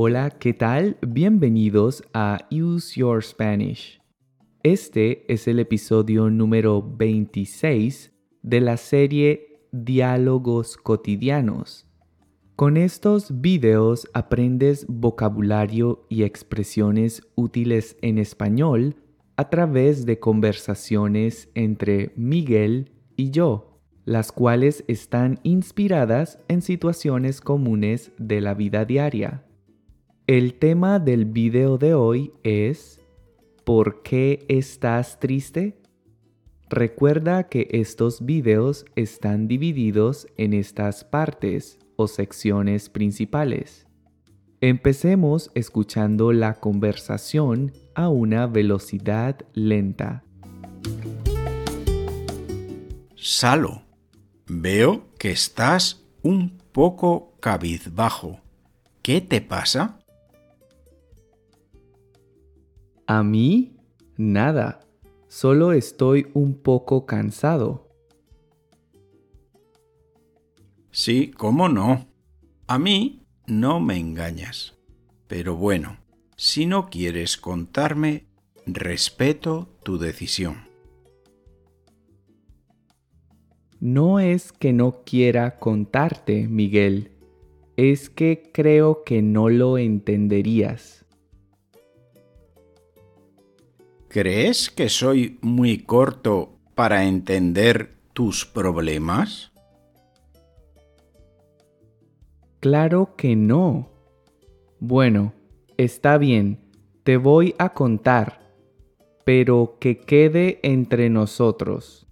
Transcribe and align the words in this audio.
Hola, 0.00 0.30
¿qué 0.30 0.54
tal? 0.54 0.96
Bienvenidos 1.04 2.04
a 2.14 2.38
Use 2.52 3.00
Your 3.00 3.20
Spanish. 3.20 4.00
Este 4.62 5.24
es 5.26 5.48
el 5.48 5.58
episodio 5.58 6.30
número 6.30 6.88
26 6.88 8.12
de 8.42 8.60
la 8.60 8.76
serie 8.76 9.60
Diálogos 9.72 10.76
cotidianos. 10.76 11.88
Con 12.54 12.76
estos 12.76 13.40
videos 13.40 14.08
aprendes 14.14 14.86
vocabulario 14.88 16.06
y 16.08 16.22
expresiones 16.22 17.26
útiles 17.34 17.96
en 18.00 18.18
español 18.18 18.94
a 19.34 19.50
través 19.50 20.06
de 20.06 20.20
conversaciones 20.20 21.50
entre 21.56 22.12
Miguel 22.14 22.92
y 23.16 23.32
yo, 23.32 23.80
las 24.04 24.30
cuales 24.30 24.84
están 24.86 25.40
inspiradas 25.42 26.38
en 26.46 26.62
situaciones 26.62 27.40
comunes 27.40 28.12
de 28.16 28.40
la 28.40 28.54
vida 28.54 28.84
diaria. 28.84 29.42
El 30.28 30.58
tema 30.58 30.98
del 30.98 31.24
video 31.24 31.78
de 31.78 31.94
hoy 31.94 32.34
es 32.42 33.00
¿Por 33.64 34.02
qué 34.02 34.44
estás 34.48 35.18
triste? 35.18 35.80
Recuerda 36.68 37.48
que 37.48 37.66
estos 37.70 38.26
videos 38.26 38.84
están 38.94 39.48
divididos 39.48 40.26
en 40.36 40.52
estas 40.52 41.02
partes 41.02 41.78
o 41.96 42.08
secciones 42.08 42.90
principales. 42.90 43.86
Empecemos 44.60 45.50
escuchando 45.54 46.30
la 46.34 46.60
conversación 46.60 47.72
a 47.94 48.10
una 48.10 48.46
velocidad 48.46 49.38
lenta. 49.54 50.24
Salo, 53.16 53.80
veo 54.46 55.06
que 55.18 55.30
estás 55.30 56.04
un 56.20 56.58
poco 56.72 57.32
cabizbajo. 57.40 58.42
¿Qué 59.00 59.22
te 59.22 59.40
pasa? 59.40 59.97
A 63.10 63.22
mí, 63.22 63.74
nada. 64.18 64.80
Solo 65.28 65.72
estoy 65.72 66.26
un 66.34 66.52
poco 66.52 67.06
cansado. 67.06 67.88
Sí, 70.90 71.30
cómo 71.30 71.70
no. 71.70 72.06
A 72.66 72.78
mí 72.78 73.24
no 73.46 73.80
me 73.80 73.96
engañas. 73.96 74.76
Pero 75.26 75.56
bueno, 75.56 75.96
si 76.36 76.66
no 76.66 76.90
quieres 76.90 77.38
contarme, 77.38 78.26
respeto 78.66 79.70
tu 79.82 79.96
decisión. 79.96 80.68
No 83.80 84.20
es 84.20 84.52
que 84.52 84.74
no 84.74 85.02
quiera 85.04 85.58
contarte, 85.58 86.46
Miguel. 86.46 87.12
Es 87.78 88.10
que 88.10 88.50
creo 88.52 89.02
que 89.02 89.22
no 89.22 89.48
lo 89.48 89.78
entenderías. 89.78 91.06
¿Crees 94.08 94.70
que 94.70 94.88
soy 94.88 95.38
muy 95.42 95.78
corto 95.78 96.58
para 96.74 97.04
entender 97.04 97.94
tus 98.14 98.46
problemas? 98.46 99.52
Claro 102.60 103.14
que 103.16 103.36
no. 103.36 103.90
Bueno, 104.80 105.34
está 105.76 106.16
bien, 106.16 106.58
te 107.04 107.18
voy 107.18 107.54
a 107.58 107.74
contar, 107.74 108.40
pero 109.26 109.76
que 109.78 109.98
quede 109.98 110.58
entre 110.62 111.10
nosotros. 111.10 112.06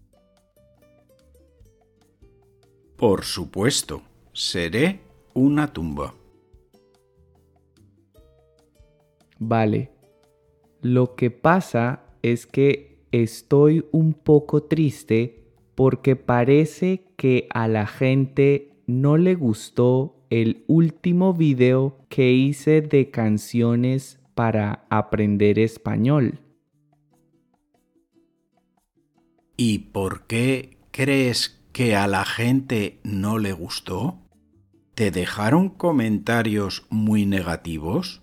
Por 2.97 3.25
supuesto, 3.25 4.03
seré 4.35 5.01
una 5.33 5.73
tumba. 5.73 6.15
Vale. 9.39 9.96
Lo 10.87 11.17
que 11.17 11.33
pasa 11.33 12.05
es 12.23 12.47
que 12.47 13.01
estoy 13.11 13.85
un 13.91 14.13
poco 14.13 14.63
triste 14.63 15.43
porque 15.75 16.15
parece 16.15 17.03
que 17.17 17.49
a 17.51 17.67
la 17.67 17.89
gente 17.89 18.71
no 18.87 19.17
le 19.17 19.35
gustó 19.35 20.15
el 20.31 20.63
último 20.69 21.35
video 21.35 21.99
que 22.09 22.31
hice 22.31 22.83
de 22.83 23.11
canciones 23.11 24.21
para 24.37 24.87
aprender 24.89 25.59
español. 25.59 26.39
¿Y 29.57 29.91
por 29.91 30.29
qué 30.29 30.79
crees 30.93 31.65
que 31.73 31.97
a 31.97 32.07
la 32.07 32.25
gente 32.25 33.01
no 33.03 33.39
le 33.39 33.51
gustó? 33.51 34.21
¿Te 34.95 35.11
dejaron 35.11 35.69
comentarios 35.69 36.87
muy 36.91 37.27
negativos? 37.27 38.23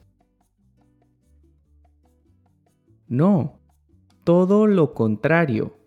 No, 3.13 3.59
todo 4.23 4.65
lo 4.65 4.95
contrario. 4.95 5.77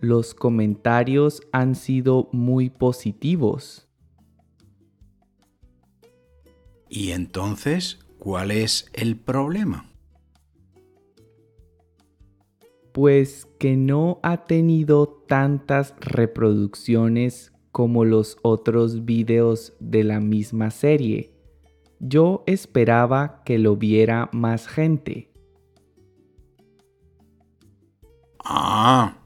Los 0.00 0.32
comentarios 0.32 1.42
han 1.52 1.74
sido 1.74 2.30
muy 2.32 2.70
positivos. 2.70 3.86
¿Y 6.88 7.10
entonces 7.10 7.98
cuál 8.18 8.50
es 8.50 8.88
el 8.94 9.18
problema? 9.18 9.92
Pues 12.92 13.46
que 13.58 13.76
no 13.76 14.18
ha 14.22 14.46
tenido 14.46 15.22
tantas 15.28 15.94
reproducciones 16.00 17.52
como 17.72 18.06
los 18.06 18.38
otros 18.40 19.04
videos 19.04 19.74
de 19.80 20.02
la 20.02 20.18
misma 20.18 20.70
serie. 20.70 21.34
Yo 22.00 22.42
esperaba 22.46 23.42
que 23.44 23.58
lo 23.58 23.76
viera 23.76 24.30
más 24.32 24.66
gente. 24.66 25.33
Ah, 28.44 29.16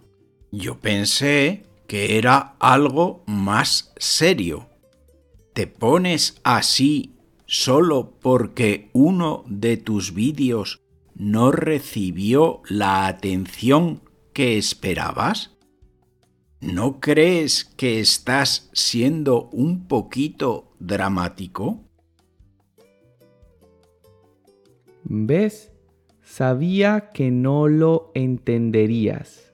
yo 0.52 0.78
pensé 0.78 1.66
que 1.88 2.18
era 2.18 2.54
algo 2.60 3.24
más 3.26 3.92
serio. 3.96 4.68
¿Te 5.54 5.66
pones 5.66 6.40
así 6.44 7.16
solo 7.46 8.12
porque 8.20 8.90
uno 8.92 9.44
de 9.48 9.76
tus 9.76 10.14
vídeos 10.14 10.80
no 11.16 11.50
recibió 11.50 12.62
la 12.68 13.08
atención 13.08 14.02
que 14.32 14.56
esperabas? 14.56 15.56
¿No 16.60 17.00
crees 17.00 17.64
que 17.64 17.98
estás 17.98 18.70
siendo 18.72 19.48
un 19.50 19.88
poquito 19.88 20.72
dramático? 20.78 21.80
¿Ves? 25.02 25.72
Sabía 26.28 27.10
que 27.14 27.30
no 27.30 27.68
lo 27.68 28.12
entenderías. 28.14 29.50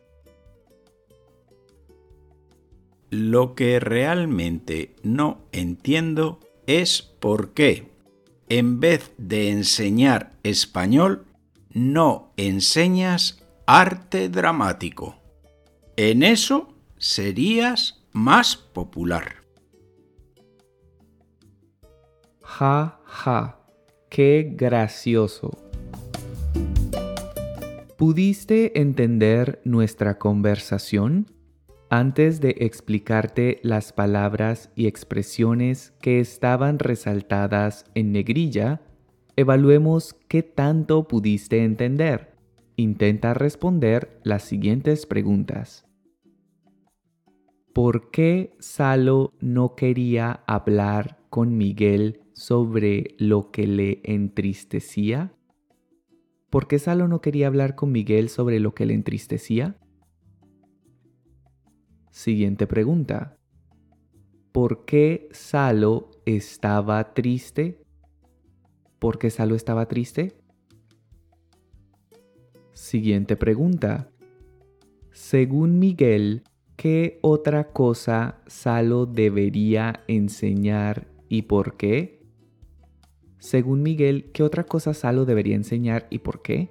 Lo 3.11 3.55
que 3.55 3.79
realmente 3.79 4.97
no 5.05 5.47
entiendo 5.53 6.41
es 6.67 7.01
por 7.01 7.55
qué, 7.55 7.93
en 8.49 8.81
vez 8.81 9.13
de 9.19 9.51
enseñar 9.51 10.33
español, 10.43 11.25
no 11.71 12.33
enseñas 12.37 13.47
arte 13.67 14.29
dramático. 14.29 15.15
En 15.97 16.25
eso 16.25 16.75
serías 16.99 18.05
más 18.13 18.57
popular. 18.57 19.37
Ja, 22.43 23.01
ja, 23.05 23.61
qué 24.11 24.53
gracioso. 24.55 25.64
¿Pudiste 28.07 28.79
entender 28.83 29.63
nuestra 29.65 30.19
conversación? 30.19 31.25
Antes 31.89 32.39
de 32.39 32.55
explicarte 32.59 33.61
las 33.63 33.95
palabras 33.95 34.71
y 34.77 34.89
expresiones 34.89 35.95
que 36.03 36.21
estaban 36.21 36.79
resaltadas 36.79 37.87
en 37.95 38.13
negrilla, 38.13 38.83
evaluemos 39.37 40.13
qué 40.29 40.43
tanto 40.43 41.09
pudiste 41.09 41.65
entender. 41.65 42.37
Intenta 42.77 43.33
responder 43.33 44.21
las 44.23 44.43
siguientes 44.43 45.07
preguntas. 45.07 45.87
¿Por 47.73 48.11
qué 48.11 48.55
Salo 48.59 49.33
no 49.41 49.77
quería 49.77 50.43
hablar 50.47 51.21
con 51.31 51.57
Miguel 51.57 52.21
sobre 52.35 53.15
lo 53.17 53.51
que 53.51 53.67
le 53.67 54.03
entristecía? 54.05 55.33
¿Por 56.55 56.69
qué 56.69 56.79
Salo 56.79 57.09
no 57.09 57.21
quería 57.21 57.49
hablar 57.49 57.75
con 57.75 57.91
Miguel 57.91 58.29
sobre 58.29 58.61
lo 58.61 58.77
que 58.77 58.87
le 58.87 58.95
entristecía? 58.95 59.77
Siguiente 62.13 62.69
pregunta. 62.69 63.37
¿Por 64.53 64.85
qué 64.85 65.29
Salo 65.33 66.13
estaba 66.27 67.13
triste? 67.13 67.83
¿Por 69.01 69.19
qué 69.19 69.31
Salo 69.31 69.57
estaba 69.57 69.89
triste? 69.89 70.37
Siguiente 72.73 73.35
pregunta. 73.35 74.13
Según 75.11 75.81
Miguel, 75.81 76.45
¿qué 76.77 77.19
otra 77.23 77.73
cosa 77.73 78.41
Salo 78.47 79.07
debería 79.07 80.05
enseñar 80.07 81.09
y 81.29 81.43
por 81.43 81.77
qué? 81.77 82.24
Según 83.45 83.83
Miguel, 83.83 84.31
¿qué 84.33 84.43
otra 84.43 84.65
cosa 84.65 84.95
Salo 84.95 85.27
debería 85.27 85.55
enseñar 85.55 86.07
y 86.09 86.21
por 86.21 86.41
qué? 86.41 86.71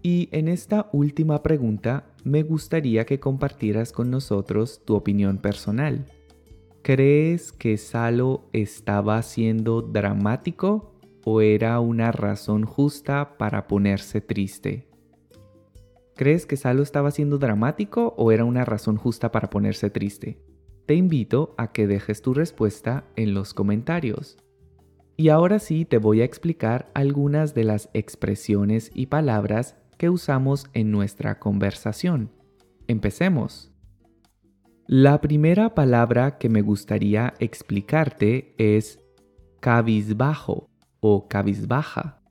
Y 0.00 0.30
en 0.32 0.48
esta 0.48 0.88
última 0.94 1.42
pregunta 1.42 2.06
me 2.24 2.42
gustaría 2.42 3.04
que 3.04 3.20
compartieras 3.20 3.92
con 3.92 4.10
nosotros 4.10 4.80
tu 4.86 4.94
opinión 4.94 5.36
personal. 5.36 6.06
¿Crees 6.80 7.52
que 7.52 7.76
Salo 7.76 8.48
estaba 8.54 9.22
siendo 9.22 9.82
dramático 9.82 10.94
o 11.26 11.42
era 11.42 11.80
una 11.80 12.12
razón 12.12 12.64
justa 12.64 13.36
para 13.36 13.68
ponerse 13.68 14.22
triste? 14.22 14.88
¿Crees 16.16 16.46
que 16.46 16.56
Salo 16.56 16.82
estaba 16.82 17.10
siendo 17.10 17.36
dramático 17.36 18.14
o 18.16 18.32
era 18.32 18.46
una 18.46 18.64
razón 18.64 18.96
justa 18.96 19.30
para 19.30 19.50
ponerse 19.50 19.90
triste? 19.90 20.40
Te 20.86 20.94
invito 20.94 21.54
a 21.58 21.72
que 21.72 21.86
dejes 21.86 22.22
tu 22.22 22.32
respuesta 22.32 23.04
en 23.16 23.34
los 23.34 23.52
comentarios. 23.52 24.38
Y 25.20 25.28
ahora 25.28 25.58
sí 25.58 25.84
te 25.84 25.98
voy 25.98 26.22
a 26.22 26.24
explicar 26.24 26.90
algunas 26.94 27.52
de 27.52 27.64
las 27.64 27.90
expresiones 27.92 28.90
y 28.94 29.08
palabras 29.08 29.76
que 29.98 30.08
usamos 30.08 30.64
en 30.72 30.90
nuestra 30.90 31.38
conversación. 31.38 32.30
Empecemos. 32.88 33.70
La 34.86 35.20
primera 35.20 35.74
palabra 35.74 36.38
que 36.38 36.48
me 36.48 36.62
gustaría 36.62 37.34
explicarte 37.38 38.54
es 38.56 38.98
cabizbajo 39.60 40.70
o 41.00 41.28
cabizbaja. 41.28 42.22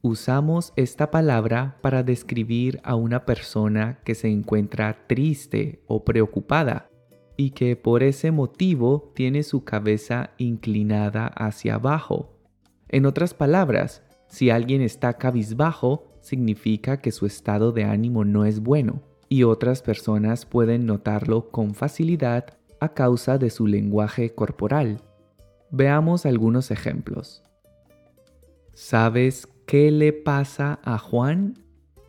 Usamos 0.00 0.72
esta 0.76 1.10
palabra 1.10 1.76
para 1.82 2.02
describir 2.02 2.80
a 2.84 2.94
una 2.94 3.26
persona 3.26 3.98
que 4.02 4.14
se 4.14 4.28
encuentra 4.28 5.06
triste 5.08 5.84
o 5.88 6.06
preocupada 6.06 6.88
y 7.36 7.50
que 7.50 7.76
por 7.76 8.02
ese 8.02 8.30
motivo 8.30 9.12
tiene 9.14 9.42
su 9.42 9.64
cabeza 9.64 10.30
inclinada 10.38 11.26
hacia 11.26 11.74
abajo. 11.74 12.38
En 12.88 13.06
otras 13.06 13.34
palabras, 13.34 14.02
si 14.28 14.50
alguien 14.50 14.82
está 14.82 15.14
cabizbajo, 15.14 16.06
significa 16.20 17.00
que 17.00 17.12
su 17.12 17.26
estado 17.26 17.72
de 17.72 17.84
ánimo 17.84 18.24
no 18.24 18.44
es 18.44 18.60
bueno 18.60 19.02
y 19.28 19.42
otras 19.42 19.82
personas 19.82 20.46
pueden 20.46 20.86
notarlo 20.86 21.50
con 21.50 21.74
facilidad 21.74 22.56
a 22.80 22.94
causa 22.94 23.38
de 23.38 23.50
su 23.50 23.66
lenguaje 23.66 24.34
corporal. 24.34 25.00
Veamos 25.70 26.26
algunos 26.26 26.70
ejemplos. 26.70 27.42
¿Sabes 28.74 29.48
qué 29.66 29.90
le 29.90 30.12
pasa 30.12 30.78
a 30.84 30.98
Juan? 30.98 31.58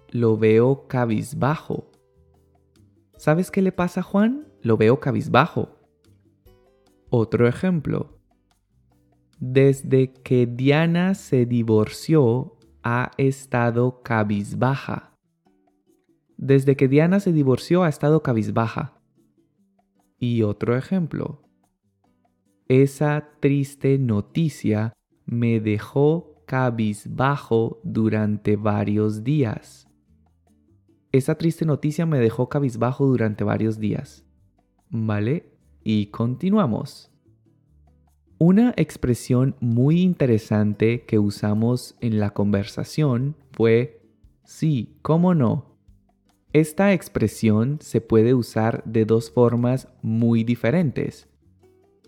Lo 0.09 0.37
veo 0.37 0.87
cabizbajo. 0.87 1.91
¿Sabes 3.17 3.49
qué 3.49 3.61
le 3.61 3.71
pasa 3.71 4.01
a 4.01 4.03
Juan? 4.03 4.47
Lo 4.65 4.77
veo 4.77 4.99
cabizbajo. 4.99 5.69
Otro 7.11 7.47
ejemplo. 7.47 8.17
Desde 9.39 10.11
que 10.11 10.47
Diana 10.47 11.13
se 11.13 11.45
divorció, 11.45 12.57
ha 12.81 13.11
estado 13.19 14.01
cabizbaja. 14.01 15.13
Desde 16.37 16.75
que 16.75 16.87
Diana 16.87 17.19
se 17.19 17.31
divorció, 17.31 17.83
ha 17.83 17.89
estado 17.89 18.23
cabizbaja. 18.23 18.99
Y 20.17 20.41
otro 20.41 20.75
ejemplo. 20.75 21.43
Esa 22.67 23.29
triste 23.39 23.99
noticia 23.99 24.93
me 25.27 25.59
dejó 25.59 26.43
cabizbajo 26.47 27.81
durante 27.83 28.55
varios 28.55 29.23
días. 29.23 29.87
Esa 31.11 31.35
triste 31.35 31.65
noticia 31.65 32.07
me 32.07 32.17
dejó 32.17 32.49
cabizbajo 32.49 33.05
durante 33.05 33.43
varios 33.43 33.77
días. 33.77 34.24
¿Vale? 34.89 35.51
Y 35.83 36.07
continuamos. 36.07 37.11
Una 38.37 38.73
expresión 38.75 39.55
muy 39.59 40.01
interesante 40.01 41.05
que 41.05 41.19
usamos 41.19 41.95
en 42.01 42.19
la 42.19 42.31
conversación 42.31 43.37
fue 43.51 44.01
sí, 44.43 44.97
cómo 45.01 45.33
no. 45.33 45.77
Esta 46.51 46.93
expresión 46.93 47.79
se 47.81 48.01
puede 48.01 48.33
usar 48.33 48.83
de 48.85 49.05
dos 49.05 49.31
formas 49.31 49.87
muy 50.01 50.43
diferentes. 50.43 51.27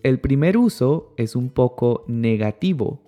El 0.02 0.20
primer 0.20 0.56
uso 0.56 1.14
es 1.16 1.34
un 1.34 1.50
poco 1.50 2.04
negativo 2.08 3.02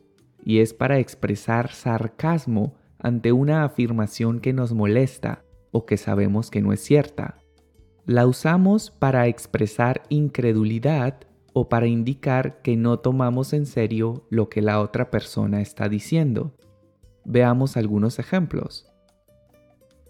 y 0.45 0.59
es 0.59 0.75
para 0.75 0.99
expresar 0.99 1.73
sarcasmo 1.73 2.75
ante 2.99 3.33
una 3.33 3.65
afirmación 3.65 4.41
que 4.41 4.53
nos 4.53 4.73
molesta 4.73 5.45
o 5.73 5.87
que 5.87 5.97
sabemos 5.97 6.51
que 6.51 6.63
no 6.63 6.73
es 6.73 6.81
cierta 6.81 7.40
la 8.11 8.27
usamos 8.27 8.91
para 8.91 9.29
expresar 9.29 10.03
incredulidad 10.09 11.21
o 11.53 11.69
para 11.69 11.87
indicar 11.87 12.61
que 12.61 12.77
no 12.77 12.99
tomamos 12.99 13.53
en 13.53 13.67
serio 13.67 14.27
lo 14.31 14.49
que 14.49 14.63
la 14.63 14.81
otra 14.81 15.13
persona 15.13 15.61
está 15.61 15.89
diciendo. 15.89 16.53
Veamos 17.25 17.77
algunos 17.77 18.19
ejemplos. 18.19 18.91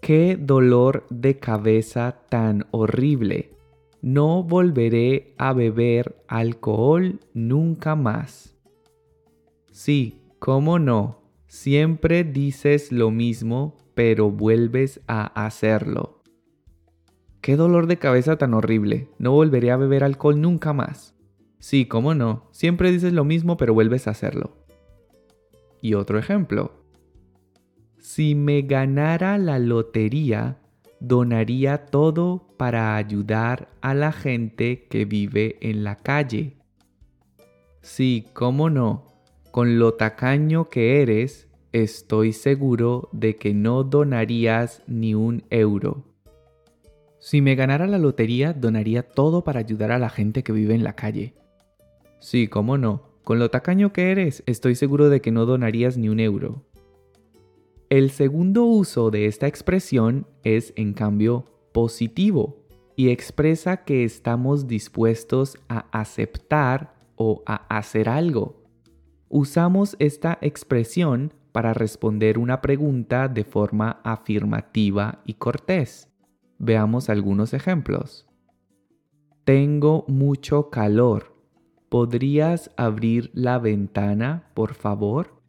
¡Qué 0.01 0.35
dolor 0.35 1.05
de 1.11 1.37
cabeza 1.37 2.23
tan 2.27 2.65
horrible! 2.71 3.51
No 4.01 4.41
volveré 4.41 5.35
a 5.37 5.53
beber 5.53 6.23
alcohol 6.27 7.19
nunca 7.35 7.95
más. 7.95 8.55
Sí, 9.71 10.23
cómo 10.39 10.79
no, 10.79 11.21
siempre 11.45 12.23
dices 12.23 12.91
lo 12.91 13.11
mismo, 13.11 13.77
pero 13.93 14.31
vuelves 14.31 15.01
a 15.05 15.45
hacerlo. 15.45 16.20
Qué 17.41 17.55
dolor 17.55 17.87
de 17.87 17.97
cabeza 17.97 18.37
tan 18.37 18.53
horrible. 18.53 19.09
No 19.17 19.31
volveré 19.31 19.71
a 19.71 19.77
beber 19.77 20.03
alcohol 20.03 20.39
nunca 20.39 20.73
más. 20.73 21.15
Sí, 21.57 21.85
cómo 21.85 22.13
no. 22.13 22.47
Siempre 22.51 22.91
dices 22.91 23.13
lo 23.13 23.23
mismo 23.23 23.57
pero 23.57 23.73
vuelves 23.73 24.07
a 24.07 24.11
hacerlo. 24.11 24.57
Y 25.81 25.95
otro 25.95 26.19
ejemplo. 26.19 26.71
Si 27.97 28.35
me 28.35 28.61
ganara 28.61 29.39
la 29.39 29.57
lotería, 29.57 30.59
donaría 30.99 31.87
todo 31.87 32.47
para 32.57 32.95
ayudar 32.95 33.69
a 33.81 33.95
la 33.95 34.11
gente 34.11 34.87
que 34.87 35.05
vive 35.05 35.57
en 35.61 35.83
la 35.83 35.95
calle. 35.95 36.57
Sí, 37.81 38.27
cómo 38.33 38.69
no. 38.69 39.07
Con 39.49 39.79
lo 39.79 39.95
tacaño 39.95 40.69
que 40.69 41.01
eres, 41.01 41.47
estoy 41.71 42.33
seguro 42.33 43.09
de 43.11 43.35
que 43.35 43.55
no 43.55 43.83
donarías 43.83 44.83
ni 44.85 45.15
un 45.15 45.43
euro. 45.49 46.10
Si 47.21 47.39
me 47.39 47.53
ganara 47.53 47.85
la 47.85 47.99
lotería, 47.99 48.51
donaría 48.51 49.03
todo 49.03 49.43
para 49.43 49.59
ayudar 49.59 49.91
a 49.91 49.99
la 49.99 50.09
gente 50.09 50.41
que 50.41 50.51
vive 50.51 50.73
en 50.73 50.83
la 50.83 50.95
calle. 50.95 51.35
Sí, 52.19 52.47
cómo 52.47 52.79
no. 52.79 53.03
Con 53.23 53.37
lo 53.37 53.51
tacaño 53.51 53.93
que 53.93 54.11
eres, 54.11 54.41
estoy 54.47 54.73
seguro 54.73 55.07
de 55.07 55.21
que 55.21 55.29
no 55.29 55.45
donarías 55.45 55.97
ni 55.97 56.09
un 56.09 56.19
euro. 56.19 56.65
El 57.91 58.09
segundo 58.09 58.65
uso 58.65 59.11
de 59.11 59.27
esta 59.27 59.45
expresión 59.45 60.25
es, 60.43 60.73
en 60.75 60.93
cambio, 60.93 61.45
positivo 61.73 62.65
y 62.95 63.09
expresa 63.09 63.83
que 63.83 64.03
estamos 64.03 64.67
dispuestos 64.67 65.59
a 65.69 65.85
aceptar 65.91 66.95
o 67.17 67.43
a 67.45 67.67
hacer 67.77 68.09
algo. 68.09 68.63
Usamos 69.29 69.95
esta 69.99 70.39
expresión 70.41 71.35
para 71.51 71.75
responder 71.75 72.39
una 72.39 72.61
pregunta 72.61 73.27
de 73.27 73.43
forma 73.43 74.01
afirmativa 74.03 75.21
y 75.23 75.35
cortés. 75.35 76.10
Veamos 76.63 77.09
algunos 77.09 77.55
ejemplos. 77.55 78.27
Tengo 79.45 80.05
mucho 80.07 80.69
calor. 80.69 81.35
¿Podrías 81.89 82.69
abrir 82.77 83.31
la 83.33 83.57
ventana, 83.57 84.51
por 84.53 84.75
favor? 84.75 85.41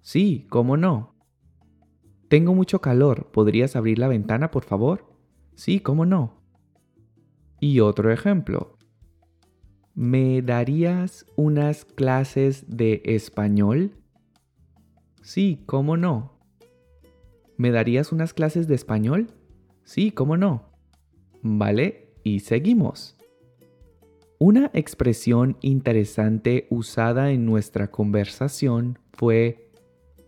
Sí, 0.00 0.46
¿cómo 0.48 0.78
no? 0.78 1.14
Tengo 2.28 2.54
mucho 2.54 2.80
calor. 2.80 3.30
¿Podrías 3.32 3.76
abrir 3.76 3.98
la 3.98 4.08
ventana, 4.08 4.50
por 4.50 4.64
favor? 4.64 5.04
Sí, 5.54 5.80
¿cómo 5.80 6.06
no? 6.06 6.40
Y 7.60 7.80
otro 7.80 8.10
ejemplo. 8.10 8.78
¿Me 9.94 10.40
darías 10.40 11.26
unas 11.36 11.84
clases 11.84 12.64
de 12.66 13.02
español? 13.04 13.92
Sí, 15.20 15.64
¿cómo 15.66 15.98
no? 15.98 16.40
¿Me 17.58 17.70
darías 17.70 18.10
unas 18.10 18.32
clases 18.32 18.68
de 18.68 18.74
español? 18.74 19.34
Sí, 19.88 20.10
¿cómo 20.10 20.36
no? 20.36 20.64
¿Vale? 21.40 22.12
Y 22.22 22.40
seguimos. 22.40 23.16
Una 24.38 24.70
expresión 24.74 25.56
interesante 25.62 26.66
usada 26.68 27.30
en 27.30 27.46
nuestra 27.46 27.90
conversación 27.90 28.98
fue 29.14 29.70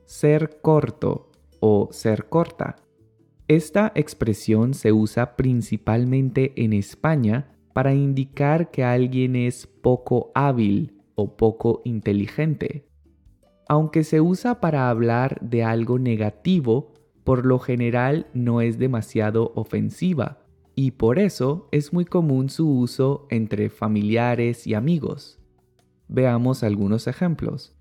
ser 0.07 0.61
corto 0.63 1.31
o 1.61 1.91
ser 1.93 2.31
corta. 2.31 2.77
Esta 3.49 3.93
expresión 3.95 4.73
se 4.73 4.93
usa 4.93 5.37
principalmente 5.37 6.55
en 6.57 6.73
España 6.73 7.55
para 7.75 7.93
indicar 7.93 8.71
que 8.71 8.83
alguien 8.83 9.37
es 9.37 9.67
poco 9.67 10.33
hábil 10.35 11.03
o 11.17 11.37
poco 11.37 11.83
inteligente. 11.85 12.89
Aunque 13.69 14.05
se 14.05 14.23
usa 14.23 14.59
para 14.59 14.89
hablar 14.89 15.39
de 15.43 15.65
algo 15.65 15.99
negativo, 15.99 16.90
por 17.25 17.47
lo 17.47 17.59
general 17.59 18.27
no 18.35 18.61
es 18.61 18.79
demasiado 18.79 19.53
ofensiva 19.55 20.39
y 20.75 20.93
por 20.93 21.19
eso 21.19 21.69
es 21.73 21.93
muy 21.93 22.05
común 22.05 22.49
su 22.49 22.71
uso 22.71 23.27
entre 23.31 23.69
familiares 23.69 24.67
y 24.67 24.75
amigos. 24.75 25.39
Veamos 26.09 26.63
algunos 26.63 27.07
ejemplos. 27.07 27.77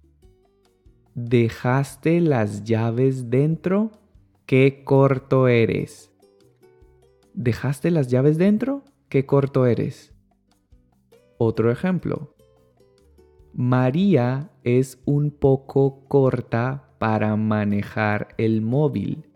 ¿Dejaste 1.15 2.21
las 2.21 2.63
llaves 2.63 3.29
dentro? 3.29 3.91
¡Qué 4.45 4.83
corto 4.83 5.47
eres! 5.47 6.11
¿Dejaste 7.33 7.91
las 7.91 8.07
llaves 8.07 8.37
dentro? 8.37 8.83
¡Qué 9.07 9.25
corto 9.25 9.65
eres! 9.65 10.13
Otro 11.37 11.71
ejemplo. 11.71 12.35
María 13.53 14.51
es 14.63 15.01
un 15.05 15.31
poco 15.31 16.05
corta 16.07 16.89
para 16.99 17.35
manejar 17.35 18.35
el 18.37 18.61
móvil. 18.61 19.28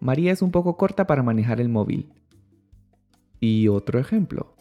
María 0.00 0.32
es 0.32 0.42
un 0.42 0.50
poco 0.50 0.76
corta 0.76 1.06
para 1.06 1.22
manejar 1.22 1.60
el 1.60 1.68
móvil. 1.68 2.12
Y 3.40 3.68
otro 3.68 3.98
ejemplo. 3.98 4.54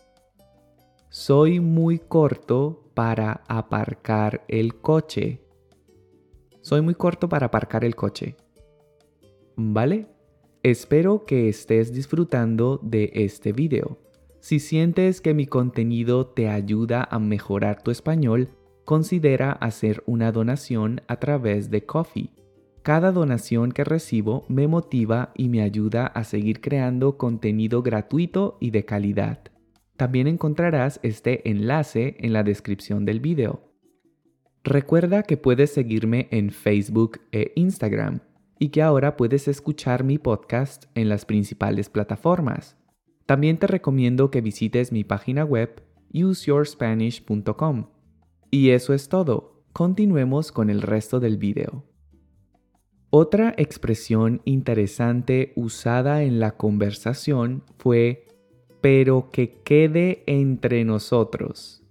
Soy 1.10 1.60
muy 1.60 2.00
corto 2.00 2.92
para 2.94 3.44
aparcar 3.48 4.44
el 4.48 4.76
coche. 4.82 5.42
Soy 6.62 6.82
muy 6.82 6.96
corto 6.96 7.30
para 7.30 7.48
aparcar 7.48 7.86
el 7.86 7.96
coche. 7.96 8.36
¿Vale? 9.56 10.08
Espero 10.64 11.26
que 11.26 11.48
estés 11.48 11.94
disfrutando 11.94 12.80
de 12.82 13.12
este 13.14 13.54
video. 13.54 14.00
Si 14.40 14.60
sientes 14.60 15.22
que 15.22 15.34
mi 15.34 15.46
contenido 15.46 16.28
te 16.28 16.50
ayuda 16.50 17.08
a 17.10 17.20
mejorar 17.20 17.82
tu 17.82 17.92
español, 17.92 18.50
considera 18.84 19.52
hacer 19.52 20.04
una 20.06 20.32
donación 20.32 21.02
a 21.08 21.20
través 21.20 21.70
de 21.70 21.86
Coffee. 21.86 22.32
Cada 22.86 23.12
donación 23.12 23.72
que 23.72 23.84
recibo 23.84 24.46
me 24.48 24.68
motiva 24.68 25.32
y 25.34 25.50
me 25.50 25.64
ayuda 25.64 26.06
a 26.06 26.24
seguir 26.24 26.62
creando 26.62 27.18
contenido 27.18 27.82
gratuito 27.82 28.60
y 28.62 28.70
de 28.70 28.86
calidad. 28.86 29.40
También 29.98 30.28
encontrarás 30.28 31.00
este 31.02 31.50
enlace 31.50 32.16
en 32.20 32.32
la 32.32 32.44
descripción 32.44 33.04
del 33.04 33.22
video. 33.22 33.74
Recuerda 34.64 35.24
que 35.24 35.36
puedes 35.36 35.74
seguirme 35.74 36.28
en 36.30 36.52
Facebook 36.52 37.22
e 37.32 37.54
Instagram 37.56 38.20
y 38.60 38.70
que 38.70 38.84
ahora 38.84 39.18
puedes 39.18 39.48
escuchar 39.48 40.04
mi 40.04 40.20
podcast 40.20 40.86
en 40.94 41.10
las 41.10 41.26
principales 41.26 41.90
plataformas. 41.90 42.78
También 43.26 43.58
te 43.58 43.66
recomiendo 43.66 44.30
que 44.30 44.42
visites 44.42 44.92
mi 44.92 45.04
página 45.04 45.44
web 45.44 45.82
useyourspanish.com. 46.14 47.88
Y 48.52 48.70
eso 48.70 48.94
es 48.94 49.10
todo. 49.10 49.64
Continuemos 49.74 50.52
con 50.52 50.70
el 50.70 50.84
resto 50.84 51.20
del 51.20 51.38
video. 51.38 51.95
Otra 53.18 53.54
expresión 53.56 54.42
interesante 54.44 55.54
usada 55.56 56.24
en 56.24 56.42
la 56.42 56.58
conversación 56.58 57.64
fue 57.78 58.26
pero 58.82 59.30
que 59.32 59.52
quede 59.52 60.22
entre 60.28 60.84
nosotros. 60.84 61.82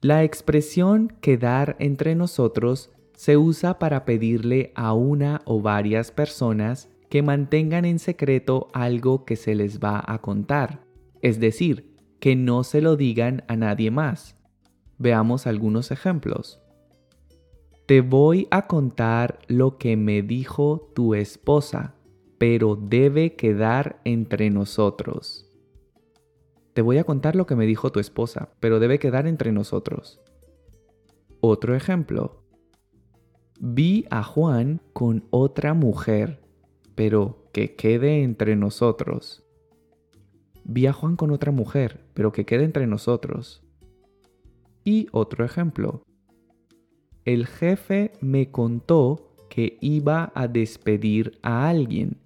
La 0.00 0.24
expresión 0.24 1.12
quedar 1.20 1.76
entre 1.78 2.14
nosotros 2.14 2.90
se 3.14 3.36
usa 3.36 3.78
para 3.78 4.06
pedirle 4.06 4.72
a 4.74 4.94
una 4.94 5.42
o 5.44 5.60
varias 5.60 6.10
personas 6.10 6.88
que 7.10 7.20
mantengan 7.20 7.84
en 7.84 7.98
secreto 7.98 8.68
algo 8.72 9.26
que 9.26 9.36
se 9.36 9.54
les 9.54 9.78
va 9.78 10.02
a 10.06 10.22
contar, 10.22 10.86
es 11.20 11.38
decir, 11.38 11.98
que 12.18 12.34
no 12.34 12.64
se 12.64 12.80
lo 12.80 12.96
digan 12.96 13.44
a 13.46 13.56
nadie 13.56 13.90
más. 13.90 14.38
Veamos 14.96 15.46
algunos 15.46 15.90
ejemplos. 15.90 16.59
Te 17.90 18.02
voy 18.02 18.46
a 18.52 18.68
contar 18.68 19.40
lo 19.48 19.76
que 19.76 19.96
me 19.96 20.22
dijo 20.22 20.92
tu 20.94 21.16
esposa, 21.16 21.96
pero 22.38 22.76
debe 22.76 23.34
quedar 23.34 24.00
entre 24.04 24.48
nosotros. 24.48 25.50
Te 26.72 26.82
voy 26.82 26.98
a 26.98 27.02
contar 27.02 27.34
lo 27.34 27.46
que 27.46 27.56
me 27.56 27.66
dijo 27.66 27.90
tu 27.90 27.98
esposa, 27.98 28.50
pero 28.60 28.78
debe 28.78 29.00
quedar 29.00 29.26
entre 29.26 29.50
nosotros. 29.50 30.20
Otro 31.40 31.74
ejemplo. 31.74 32.44
Vi 33.58 34.06
a 34.10 34.22
Juan 34.22 34.80
con 34.92 35.24
otra 35.30 35.74
mujer 35.74 36.44
pero 36.94 37.48
que 37.52 37.74
quede 37.74 38.22
entre 38.22 38.54
nosotros. 38.54 39.42
Vi 40.62 40.86
a 40.86 40.92
Juan 40.92 41.16
con 41.16 41.32
otra 41.32 41.50
mujer, 41.50 42.04
pero 42.14 42.30
que 42.30 42.46
quede 42.46 42.62
entre 42.62 42.86
nosotros. 42.86 43.64
Y 44.84 45.08
otro 45.10 45.44
ejemplo. 45.44 46.04
El 47.24 47.46
jefe 47.46 48.12
me 48.20 48.50
contó 48.50 49.34
que 49.50 49.76
iba 49.80 50.32
a 50.34 50.48
despedir 50.48 51.38
a 51.42 51.68
alguien. 51.68 52.16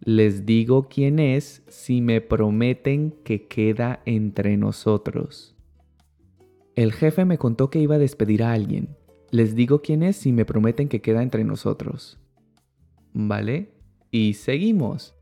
Les 0.00 0.46
digo 0.46 0.88
quién 0.88 1.18
es 1.18 1.62
si 1.68 2.00
me 2.00 2.20
prometen 2.20 3.14
que 3.24 3.46
queda 3.46 4.00
entre 4.06 4.56
nosotros. 4.56 5.54
El 6.76 6.92
jefe 6.92 7.24
me 7.24 7.36
contó 7.36 7.68
que 7.68 7.80
iba 7.80 7.96
a 7.96 7.98
despedir 7.98 8.42
a 8.42 8.52
alguien. 8.52 8.96
Les 9.30 9.54
digo 9.54 9.82
quién 9.82 10.02
es 10.02 10.16
si 10.16 10.32
me 10.32 10.44
prometen 10.44 10.88
que 10.88 11.02
queda 11.02 11.22
entre 11.22 11.44
nosotros. 11.44 12.18
¿Vale? 13.12 13.72
Y 14.10 14.34
seguimos. 14.34 15.14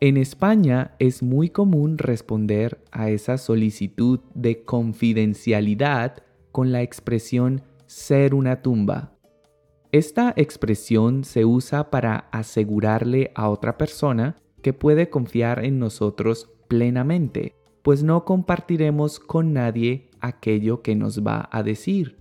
En 0.00 0.16
España 0.16 0.94
es 0.98 1.22
muy 1.22 1.48
común 1.48 1.98
responder 1.98 2.82
a 2.92 3.10
esa 3.10 3.38
solicitud 3.38 4.20
de 4.34 4.62
confidencialidad 4.64 6.22
con 6.52 6.72
la 6.72 6.82
expresión 6.82 7.62
ser 7.88 8.34
una 8.34 8.60
tumba. 8.60 9.14
Esta 9.92 10.34
expresión 10.36 11.24
se 11.24 11.46
usa 11.46 11.90
para 11.90 12.28
asegurarle 12.30 13.32
a 13.34 13.48
otra 13.48 13.78
persona 13.78 14.36
que 14.62 14.74
puede 14.74 15.08
confiar 15.08 15.64
en 15.64 15.78
nosotros 15.78 16.50
plenamente, 16.68 17.54
pues 17.82 18.02
no 18.02 18.26
compartiremos 18.26 19.18
con 19.18 19.54
nadie 19.54 20.10
aquello 20.20 20.82
que 20.82 20.94
nos 20.94 21.26
va 21.26 21.48
a 21.50 21.62
decir. 21.62 22.18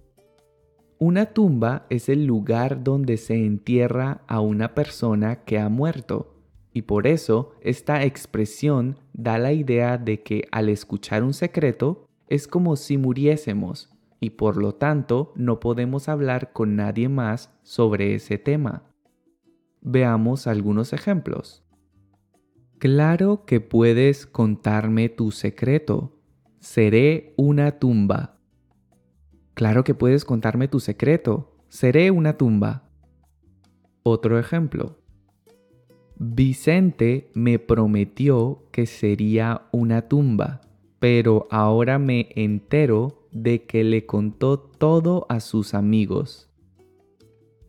Una 0.99 1.33
tumba 1.33 1.85
es 1.89 2.07
el 2.07 2.25
lugar 2.25 2.85
donde 2.85 3.17
se 3.17 3.35
entierra 3.35 4.21
a 4.27 4.39
una 4.39 4.73
persona 4.73 5.43
que 5.43 5.59
ha 5.59 5.67
muerto, 5.67 6.33
y 6.71 6.83
por 6.83 7.07
eso 7.07 7.51
esta 7.59 8.05
expresión 8.05 8.99
da 9.11 9.37
la 9.37 9.51
idea 9.51 9.97
de 9.97 10.23
que 10.23 10.47
al 10.51 10.69
escuchar 10.69 11.23
un 11.23 11.33
secreto 11.33 12.05
es 12.29 12.47
como 12.47 12.77
si 12.77 12.97
muriésemos, 12.97 13.89
y 14.19 14.31
por 14.31 14.57
lo 14.57 14.75
tanto 14.75 15.33
no 15.35 15.59
podemos 15.59 16.09
hablar 16.09 16.51
con 16.53 16.75
nadie 16.75 17.09
más 17.09 17.53
sobre 17.63 18.15
ese 18.15 18.37
tema. 18.37 18.83
Veamos 19.81 20.47
algunos 20.47 20.93
ejemplos. 20.93 21.63
Claro 22.79 23.45
que 23.45 23.61
puedes 23.61 24.25
contarme 24.25 25.09
tu 25.09 25.31
secreto. 25.31 26.19
Seré 26.59 27.33
una 27.37 27.79
tumba. 27.79 28.37
Claro 29.53 29.83
que 29.83 29.95
puedes 29.95 30.25
contarme 30.25 30.67
tu 30.67 30.79
secreto. 30.79 31.55
Seré 31.69 32.11
una 32.11 32.37
tumba. 32.37 32.89
Otro 34.03 34.37
ejemplo. 34.37 34.99
Vicente 36.19 37.29
me 37.33 37.59
prometió 37.59 38.63
que 38.71 38.85
sería 38.87 39.67
una 39.71 40.07
tumba, 40.07 40.61
pero 40.99 41.47
ahora 41.51 41.99
me 41.99 42.29
entero 42.35 43.26
de 43.43 43.65
que 43.65 43.83
le 43.83 44.05
contó 44.05 44.59
todo 44.59 45.25
a 45.29 45.39
sus 45.39 45.73
amigos. 45.73 46.49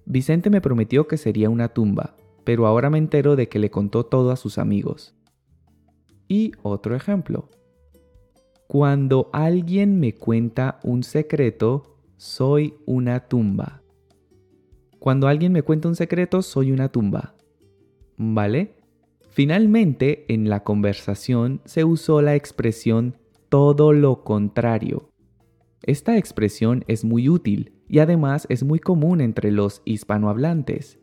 Vicente 0.07 0.49
me 0.51 0.61
prometió 0.61 1.07
que 1.07 1.19
sería 1.19 1.51
una 1.51 1.69
tumba, 1.69 2.17
pero 2.45 2.67
ahora 2.67 2.89
me 2.89 2.99
entero 2.99 3.37
de 3.37 3.49
que 3.49 3.59
le 3.59 3.71
contó 3.71 4.07
todo 4.07 4.31
a 4.31 4.37
sus 4.37 4.57
amigos. 4.57 5.15
Y 6.29 6.53
otro 6.63 6.97
ejemplo. 6.97 7.51
Cuando 8.67 9.29
alguien 9.33 10.01
me 10.01 10.15
cuenta 10.15 10.81
un 10.83 11.03
secreto, 11.03 11.99
soy 12.17 12.75
una 12.87 13.29
tumba. 13.29 13.83
Cuando 14.99 15.29
alguien 15.29 15.53
me 15.53 15.63
cuenta 15.63 15.89
un 15.89 15.97
secreto, 15.97 16.43
soy 16.43 16.73
una 16.73 16.89
tumba. 16.89 17.35
¿Vale? 18.17 18.75
Finalmente, 19.29 20.25
en 20.33 20.49
la 20.49 20.65
conversación 20.65 21.61
se 21.65 21.85
usó 21.85 22.23
la 22.23 22.35
expresión 22.35 23.17
todo 23.49 23.93
lo 23.93 24.25
contrario. 24.25 25.11
Esta 25.83 26.17
expresión 26.17 26.85
es 26.89 27.05
muy 27.05 27.29
útil 27.29 27.73
y 27.89 28.01
además 28.01 28.47
es 28.51 28.65
muy 28.65 28.79
común 28.79 29.21
entre 29.21 29.53
los 29.53 29.83
hispanohablantes. 29.85 30.99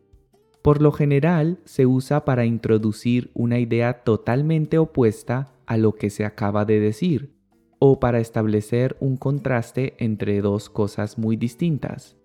Por 0.62 0.82
lo 0.82 0.91
general 0.91 1.60
se 1.65 1.86
usa 1.86 2.25
para 2.25 2.46
introducir 2.46 3.32
una 3.34 3.60
idea 3.60 4.03
totalmente 4.03 4.77
opuesta 4.77 5.53
a 5.65 5.77
lo 5.77 5.94
que 5.94 6.10
se 6.10 6.25
acaba 6.25 6.65
de 6.65 6.79
decir 6.79 7.36
o 7.79 8.00
para 8.00 8.20
establecer 8.20 8.98
un 9.00 9.17
contraste 9.17 9.96
entre 10.00 10.41
dos 10.41 10.70
cosas 10.70 11.17
muy 11.17 11.36
distintas. 11.36 12.15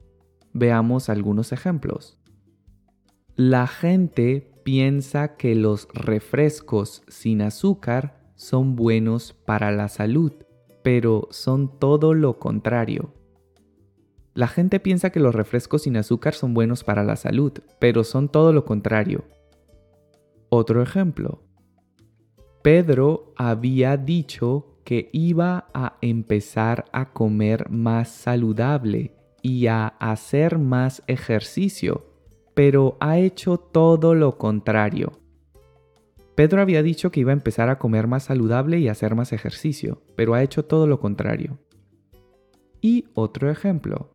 Veamos 0.53 1.09
algunos 1.09 1.53
ejemplos. 1.53 2.19
La 3.37 3.67
gente 3.67 4.51
piensa 4.65 5.37
que 5.37 5.55
los 5.55 5.89
refrescos 5.93 7.03
sin 7.09 7.43
azúcar 7.43 8.21
son 8.37 8.75
buenos 8.77 9.33
para 9.33 9.71
la 9.71 9.89
salud, 9.89 10.33
pero 10.83 11.29
son 11.31 11.79
todo 11.79 12.15
lo 12.15 12.39
contrario. 12.39 13.15
La 14.35 14.49
gente 14.49 14.81
piensa 14.81 15.11
que 15.11 15.21
los 15.21 15.35
refrescos 15.35 15.83
sin 15.83 15.97
azúcar 15.97 16.35
son 16.35 16.55
buenos 16.55 16.85
para 16.85 17.05
la 17.05 17.17
salud, 17.17 17.53
pero 17.79 18.05
son 18.05 18.29
todo 18.29 18.53
lo 18.53 18.65
contrario. 18.65 19.25
Otro 20.49 20.83
ejemplo. 20.83 21.43
Pedro 22.63 23.33
había 23.37 23.97
dicho 23.97 24.81
que 24.85 25.09
iba 25.13 25.69
a 25.73 25.97
empezar 26.01 26.85
a 26.93 27.13
comer 27.13 27.71
más 27.71 28.09
saludable 28.09 29.15
y 29.43 29.67
a 29.67 29.87
hacer 29.87 30.59
más 30.59 31.03
ejercicio, 31.07 32.07
pero 32.55 32.97
ha 33.01 33.19
hecho 33.19 33.57
todo 33.59 34.15
lo 34.15 34.37
contrario. 34.39 35.20
Pedro 36.41 36.63
había 36.63 36.83
dicho 36.83 37.11
que 37.11 37.21
iba 37.21 37.33
a 37.33 37.35
empezar 37.35 37.69
a 37.69 37.79
comer 37.79 38.07
más 38.07 38.23
saludable 38.23 38.79
y 38.79 38.89
hacer 38.89 39.15
más 39.15 39.35
ejercicio, 39.35 40.01
pero 40.17 40.33
ha 40.33 40.43
hecho 40.43 40.65
todo 40.65 40.87
lo 40.87 40.99
contrario. 40.99 41.59
Y 42.81 43.09
otro 43.13 43.51
ejemplo. 43.51 44.15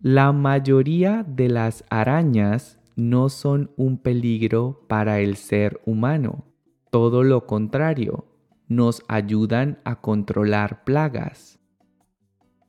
La 0.00 0.30
mayoría 0.30 1.24
de 1.26 1.48
las 1.48 1.82
arañas 1.90 2.78
no 2.94 3.28
son 3.28 3.72
un 3.76 3.98
peligro 3.98 4.84
para 4.86 5.18
el 5.18 5.34
ser 5.34 5.80
humano. 5.84 6.44
Todo 6.92 7.24
lo 7.24 7.44
contrario, 7.44 8.26
nos 8.68 9.02
ayudan 9.08 9.80
a 9.82 10.00
controlar 10.00 10.84
plagas. 10.84 11.58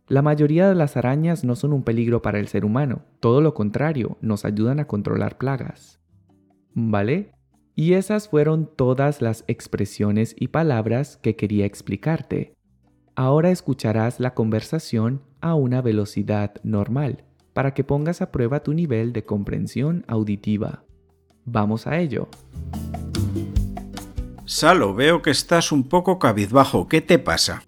La 0.08 0.24
mayoría 0.24 0.68
de 0.68 0.74
las 0.74 0.98
arañas 0.98 1.44
no 1.44 1.56
son 1.56 1.74
un 1.74 1.84
peligro 1.84 2.24
para 2.24 2.40
el 2.40 2.48
ser 2.48 2.66
humano, 2.66 3.04
todo 3.20 3.40
lo 3.40 3.54
contrario, 3.54 4.18
nos 4.20 4.46
ayudan 4.46 4.80
a 4.80 4.88
controlar 4.88 5.38
plagas. 5.38 6.00
¿Vale? 6.74 7.34
Y 7.82 7.96
esas 7.96 8.30
fueron 8.30 8.70
todas 8.76 9.24
las 9.24 9.44
expresiones 9.48 10.36
y 10.38 10.50
palabras 10.50 11.18
que 11.18 11.36
quería 11.36 11.66
explicarte. 11.66 12.54
Ahora 13.16 13.50
escucharás 13.50 14.20
la 14.20 14.36
conversación 14.36 15.24
a 15.42 15.56
una 15.56 15.82
velocidad 15.82 16.54
normal 16.62 17.24
para 17.54 17.74
que 17.74 17.84
pongas 17.84 18.22
a 18.22 18.32
prueba 18.32 18.62
tu 18.62 18.76
nivel 18.76 19.14
de 19.14 19.24
comprensión 19.24 20.06
auditiva. 20.08 20.84
Vamos 21.46 21.88
a 21.88 21.98
ello. 21.98 22.28
Salo, 24.46 24.94
veo 24.94 25.24
que 25.24 25.32
estás 25.32 25.72
un 25.72 25.90
poco 25.90 26.20
cabizbajo. 26.20 26.88
¿Qué 26.88 27.02
te 27.02 27.18
pasa? 27.18 27.64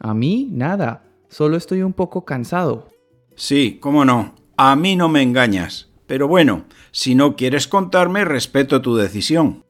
A 0.00 0.14
mí, 0.14 0.48
nada. 0.50 1.04
Solo 1.28 1.56
estoy 1.56 1.82
un 1.82 1.92
poco 1.92 2.24
cansado. 2.24 2.88
Sí, 3.36 3.78
cómo 3.80 4.04
no. 4.04 4.34
A 4.56 4.74
mí 4.74 4.96
no 4.96 5.08
me 5.08 5.22
engañas. 5.22 5.93
Pero 6.14 6.28
bueno, 6.28 6.66
si 6.92 7.16
no 7.16 7.34
quieres 7.34 7.66
contarme, 7.66 8.24
respeto 8.24 8.80
tu 8.80 8.94
decisión. 8.94 9.64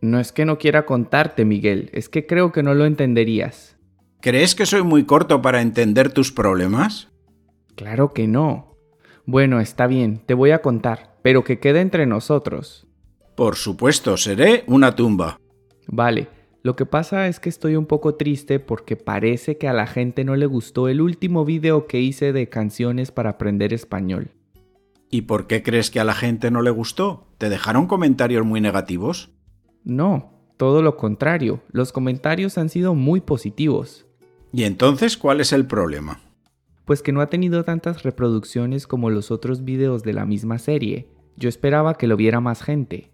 No 0.00 0.18
es 0.18 0.32
que 0.32 0.44
no 0.44 0.58
quiera 0.58 0.86
contarte, 0.86 1.44
Miguel, 1.44 1.88
es 1.92 2.08
que 2.08 2.26
creo 2.26 2.50
que 2.50 2.64
no 2.64 2.74
lo 2.74 2.84
entenderías. 2.84 3.76
¿Crees 4.20 4.56
que 4.56 4.66
soy 4.66 4.82
muy 4.82 5.04
corto 5.04 5.40
para 5.40 5.62
entender 5.62 6.12
tus 6.12 6.32
problemas? 6.32 7.12
Claro 7.76 8.12
que 8.12 8.26
no. 8.26 8.74
Bueno, 9.24 9.60
está 9.60 9.86
bien, 9.86 10.18
te 10.26 10.34
voy 10.34 10.50
a 10.50 10.62
contar, 10.62 11.14
pero 11.22 11.44
que 11.44 11.60
quede 11.60 11.80
entre 11.80 12.06
nosotros. 12.06 12.88
Por 13.36 13.54
supuesto, 13.54 14.16
seré 14.16 14.64
una 14.66 14.96
tumba. 14.96 15.38
Vale, 15.86 16.26
lo 16.64 16.74
que 16.74 16.86
pasa 16.86 17.28
es 17.28 17.38
que 17.38 17.50
estoy 17.50 17.76
un 17.76 17.86
poco 17.86 18.16
triste 18.16 18.58
porque 18.58 18.96
parece 18.96 19.58
que 19.58 19.68
a 19.68 19.72
la 19.72 19.86
gente 19.86 20.24
no 20.24 20.34
le 20.34 20.46
gustó 20.46 20.88
el 20.88 21.00
último 21.00 21.44
video 21.44 21.86
que 21.86 22.00
hice 22.00 22.32
de 22.32 22.48
canciones 22.48 23.12
para 23.12 23.30
aprender 23.30 23.72
español. 23.72 24.32
¿Y 25.14 25.22
por 25.22 25.46
qué 25.46 25.62
crees 25.62 25.92
que 25.92 26.00
a 26.00 26.04
la 26.04 26.12
gente 26.12 26.50
no 26.50 26.60
le 26.60 26.70
gustó? 26.70 27.28
¿Te 27.38 27.48
dejaron 27.48 27.86
comentarios 27.86 28.44
muy 28.44 28.60
negativos? 28.60 29.30
No, 29.84 30.32
todo 30.56 30.82
lo 30.82 30.96
contrario, 30.96 31.62
los 31.70 31.92
comentarios 31.92 32.58
han 32.58 32.68
sido 32.68 32.96
muy 32.96 33.20
positivos. 33.20 34.06
¿Y 34.52 34.64
entonces 34.64 35.16
cuál 35.16 35.40
es 35.40 35.52
el 35.52 35.66
problema? 35.68 36.20
Pues 36.84 37.00
que 37.00 37.12
no 37.12 37.20
ha 37.20 37.28
tenido 37.28 37.62
tantas 37.62 38.02
reproducciones 38.02 38.88
como 38.88 39.08
los 39.08 39.30
otros 39.30 39.62
videos 39.62 40.02
de 40.02 40.14
la 40.14 40.26
misma 40.26 40.58
serie. 40.58 41.08
Yo 41.36 41.48
esperaba 41.48 41.94
que 41.94 42.08
lo 42.08 42.16
viera 42.16 42.40
más 42.40 42.64
gente. 42.64 43.12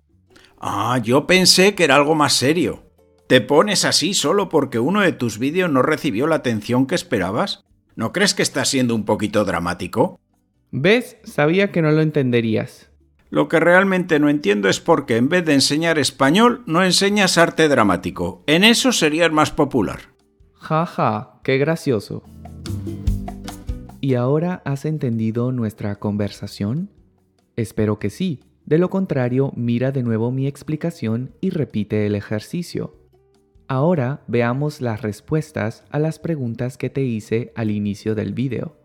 Ah, 0.58 0.98
yo 1.04 1.26
pensé 1.26 1.74
que 1.74 1.84
era 1.84 1.96
algo 1.96 2.14
más 2.14 2.32
serio. 2.32 2.82
¿Te 3.26 3.42
pones 3.42 3.84
así 3.84 4.14
solo 4.14 4.48
porque 4.48 4.78
uno 4.78 5.02
de 5.02 5.12
tus 5.12 5.38
vídeos 5.38 5.70
no 5.70 5.82
recibió 5.82 6.26
la 6.26 6.36
atención 6.36 6.86
que 6.86 6.94
esperabas? 6.94 7.62
¿No 7.94 8.10
crees 8.14 8.32
que 8.32 8.42
estás 8.42 8.70
siendo 8.70 8.94
un 8.94 9.04
poquito 9.04 9.44
dramático? 9.44 10.18
¿Ves? 10.72 11.16
Sabía 11.24 11.72
que 11.72 11.82
no 11.82 11.90
lo 11.90 12.00
entenderías. 12.00 12.90
Lo 13.28 13.48
que 13.48 13.60
realmente 13.60 14.18
no 14.18 14.28
entiendo 14.28 14.68
es 14.68 14.80
por 14.80 15.06
qué 15.06 15.16
en 15.16 15.28
vez 15.28 15.44
de 15.44 15.54
enseñar 15.54 15.98
español 15.98 16.62
no 16.66 16.84
enseñas 16.84 17.38
arte 17.38 17.68
dramático. 17.68 18.42
En 18.46 18.64
eso 18.64 18.92
serías 18.92 19.32
más 19.32 19.50
popular. 19.50 20.00
Ja, 20.54 20.86
ja, 20.86 21.40
qué 21.42 21.58
gracioso. 21.58 22.22
¿Y 24.00 24.14
ahora 24.14 24.62
has 24.64 24.84
entendido 24.84 25.52
nuestra 25.52 25.96
conversación? 25.96 26.90
Espero 27.56 27.98
que 27.98 28.10
sí. 28.10 28.40
De 28.64 28.78
lo 28.78 28.90
contrario, 28.90 29.52
mira 29.56 29.90
de 29.90 30.02
nuevo 30.02 30.30
mi 30.30 30.46
explicación 30.46 31.34
y 31.40 31.50
repite 31.50 32.06
el 32.06 32.14
ejercicio. 32.14 32.96
Ahora 33.66 34.22
veamos 34.26 34.80
las 34.80 35.02
respuestas 35.02 35.84
a 35.90 35.98
las 35.98 36.18
preguntas 36.18 36.76
que 36.76 36.90
te 36.90 37.02
hice 37.02 37.52
al 37.54 37.70
inicio 37.70 38.14
del 38.14 38.34
video. 38.34 38.79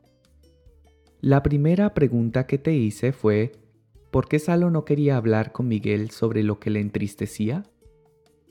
La 1.22 1.42
primera 1.44 1.94
pregunta 1.94 2.46
que 2.46 2.58
te 2.58 2.74
hice 2.76 3.12
fue, 3.12 3.54
¿por 4.12 4.28
qué 4.28 4.40
Salo 4.40 4.70
no 4.70 4.86
quería 4.86 5.18
hablar 5.18 5.52
con 5.52 5.68
Miguel 5.68 6.12
sobre 6.12 6.44
lo 6.44 6.60
que 6.60 6.70
le 6.70 6.80
entristecía? 6.80 7.64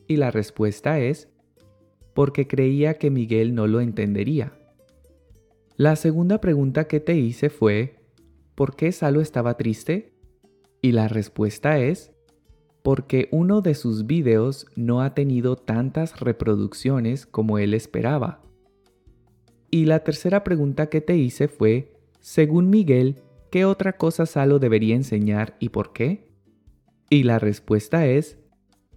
Y 0.06 0.16
la 0.16 0.30
respuesta 0.30 0.98
es, 0.98 1.28
porque 2.14 2.46
creía 2.46 2.94
que 2.94 3.10
Miguel 3.10 3.54
no 3.54 3.66
lo 3.66 3.80
entendería. 3.80 4.52
La 5.76 5.96
segunda 5.96 6.40
pregunta 6.40 6.86
que 6.86 7.00
te 7.00 7.16
hice 7.16 7.50
fue, 7.50 7.96
¿por 8.54 8.76
qué 8.76 8.92
Salo 8.92 9.20
estaba 9.20 9.56
triste? 9.56 10.14
Y 10.80 10.92
la 10.92 11.08
respuesta 11.08 11.78
es, 11.78 12.12
porque 12.82 13.28
uno 13.32 13.60
de 13.62 13.74
sus 13.74 14.06
videos 14.06 14.66
no 14.76 15.00
ha 15.00 15.14
tenido 15.14 15.56
tantas 15.56 16.20
reproducciones 16.20 17.24
como 17.26 17.58
él 17.58 17.72
esperaba. 17.72 18.42
Y 19.70 19.86
la 19.86 20.00
tercera 20.04 20.44
pregunta 20.44 20.90
que 20.90 21.00
te 21.00 21.16
hice 21.16 21.48
fue, 21.48 21.93
según 22.24 22.70
Miguel, 22.70 23.20
¿qué 23.50 23.66
otra 23.66 23.98
cosa 23.98 24.24
Salo 24.24 24.58
debería 24.58 24.96
enseñar 24.96 25.56
y 25.60 25.68
por 25.68 25.92
qué? 25.92 26.32
Y 27.10 27.24
la 27.24 27.38
respuesta 27.38 28.06
es, 28.06 28.38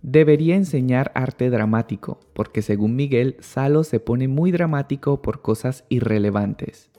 debería 0.02 0.56
enseñar 0.56 1.12
arte 1.14 1.50
dramático, 1.50 2.22
porque 2.34 2.62
según 2.62 2.96
Miguel, 2.96 3.36
Salo 3.42 3.84
se 3.84 4.00
pone 4.00 4.30
muy 4.30 4.54
dramático 4.54 5.22
por 5.22 5.42
cosas 5.42 5.84
irrelevantes. 5.90 6.90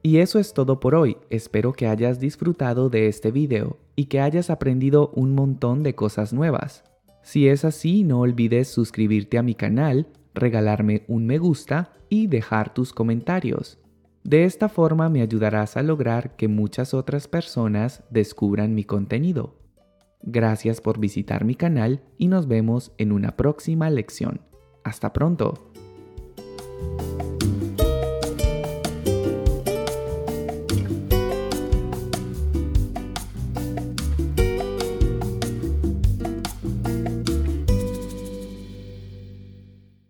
Y 0.00 0.18
eso 0.18 0.38
es 0.38 0.54
todo 0.54 0.78
por 0.78 0.94
hoy, 0.94 1.16
espero 1.28 1.72
que 1.72 1.88
hayas 1.88 2.20
disfrutado 2.20 2.88
de 2.88 3.08
este 3.08 3.32
video 3.32 3.80
y 3.96 4.04
que 4.04 4.20
hayas 4.20 4.50
aprendido 4.50 5.10
un 5.16 5.34
montón 5.34 5.82
de 5.82 5.96
cosas 5.96 6.32
nuevas. 6.32 6.84
Si 7.24 7.48
es 7.48 7.64
así, 7.64 8.04
no 8.04 8.20
olvides 8.20 8.68
suscribirte 8.68 9.38
a 9.38 9.42
mi 9.42 9.56
canal, 9.56 10.06
regalarme 10.34 11.02
un 11.08 11.26
me 11.26 11.38
gusta 11.38 11.94
y 12.08 12.28
dejar 12.28 12.72
tus 12.72 12.92
comentarios. 12.92 13.80
De 14.28 14.44
esta 14.44 14.68
forma 14.68 15.08
me 15.08 15.22
ayudarás 15.22 15.78
a 15.78 15.82
lograr 15.82 16.36
que 16.36 16.48
muchas 16.48 16.92
otras 16.92 17.26
personas 17.26 18.02
descubran 18.10 18.74
mi 18.74 18.84
contenido. 18.84 19.56
Gracias 20.22 20.82
por 20.82 21.00
visitar 21.00 21.46
mi 21.46 21.54
canal 21.54 22.02
y 22.18 22.28
nos 22.28 22.46
vemos 22.46 22.92
en 22.98 23.12
una 23.12 23.38
próxima 23.38 23.88
lección. 23.88 24.42
Hasta 24.84 25.14
pronto. 25.14 25.72